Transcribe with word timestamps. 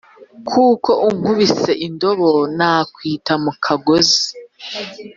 kuko 0.49 0.89
unkubise 1.07 1.71
indobo 1.87 2.29
nakwita 2.57 3.33
mukagozi 3.43 4.25